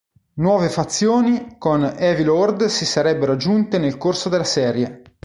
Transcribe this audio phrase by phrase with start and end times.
[0.37, 5.03] Nuove fazioni con Evil Horde si sarebbero aggiunte nel corso della serie.